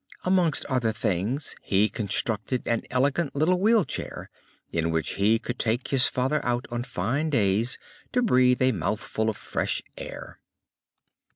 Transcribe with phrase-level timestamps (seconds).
[0.23, 4.31] Amongst other things he constructed an elegant little wheel chair,
[4.71, 7.77] in which he could take his father out on fine days
[8.13, 10.39] to breathe a mouthful of fresh air.